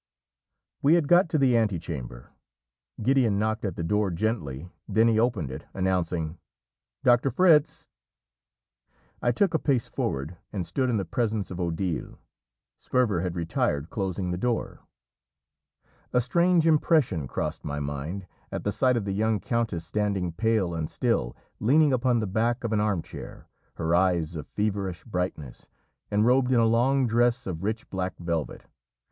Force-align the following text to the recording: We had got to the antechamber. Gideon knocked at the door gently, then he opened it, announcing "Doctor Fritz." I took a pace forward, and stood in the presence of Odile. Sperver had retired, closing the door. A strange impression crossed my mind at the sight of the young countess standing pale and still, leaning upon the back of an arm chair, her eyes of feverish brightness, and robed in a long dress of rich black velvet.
We 0.81 0.95
had 0.95 1.07
got 1.07 1.29
to 1.29 1.37
the 1.37 1.55
antechamber. 1.55 2.31
Gideon 3.03 3.37
knocked 3.37 3.63
at 3.63 3.75
the 3.75 3.83
door 3.83 4.09
gently, 4.09 4.67
then 4.87 5.07
he 5.07 5.19
opened 5.19 5.51
it, 5.51 5.67
announcing 5.75 6.39
"Doctor 7.03 7.29
Fritz." 7.29 7.87
I 9.21 9.31
took 9.31 9.53
a 9.53 9.59
pace 9.59 9.87
forward, 9.87 10.37
and 10.51 10.65
stood 10.65 10.89
in 10.89 10.97
the 10.97 11.05
presence 11.05 11.51
of 11.51 11.59
Odile. 11.59 12.17
Sperver 12.79 13.21
had 13.21 13.35
retired, 13.35 13.91
closing 13.91 14.31
the 14.31 14.39
door. 14.39 14.79
A 16.11 16.19
strange 16.19 16.65
impression 16.65 17.27
crossed 17.27 17.63
my 17.63 17.79
mind 17.79 18.25
at 18.51 18.63
the 18.63 18.71
sight 18.71 18.97
of 18.97 19.05
the 19.05 19.13
young 19.13 19.39
countess 19.39 19.85
standing 19.85 20.31
pale 20.31 20.73
and 20.73 20.89
still, 20.89 21.35
leaning 21.59 21.93
upon 21.93 22.19
the 22.21 22.25
back 22.25 22.63
of 22.63 22.73
an 22.73 22.81
arm 22.81 23.03
chair, 23.03 23.47
her 23.75 23.93
eyes 23.93 24.35
of 24.35 24.47
feverish 24.47 25.03
brightness, 25.03 25.69
and 26.09 26.25
robed 26.25 26.51
in 26.51 26.59
a 26.59 26.65
long 26.65 27.05
dress 27.05 27.45
of 27.45 27.61
rich 27.63 27.87
black 27.91 28.17
velvet. 28.17 28.65